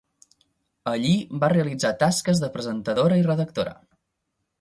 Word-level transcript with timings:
Allí 0.91 1.11
va 1.43 1.49
realitzar 1.53 1.91
tasques 2.05 2.41
de 2.45 2.49
presentadora 2.57 3.21
i 3.21 3.27
redactora. 3.29 3.75